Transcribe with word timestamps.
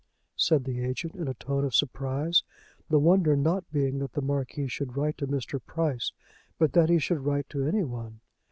said 0.35 0.63
the 0.63 0.83
agent 0.83 1.13
in 1.13 1.27
a 1.27 1.33
tone 1.35 1.63
of 1.63 1.75
surprise, 1.75 2.41
the 2.89 2.97
wonder 2.97 3.35
not 3.35 3.63
being 3.71 3.99
that 3.99 4.13
the 4.13 4.19
Marquis 4.23 4.67
should 4.67 4.97
write 4.97 5.15
to 5.19 5.27
Mr. 5.27 5.59
Price, 5.63 6.11
but 6.57 6.73
that 6.73 6.89
he 6.89 6.97
should 6.97 7.19
write 7.19 7.47
to 7.49 7.67
any 7.67 7.83
one. 7.83 8.19